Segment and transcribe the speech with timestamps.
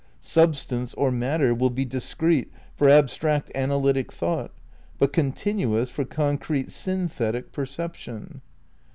[0.19, 4.49] Substance, or matter, will be discrete for abstract analytic thought,
[4.97, 8.41] but continuous for concrete synthetic perception.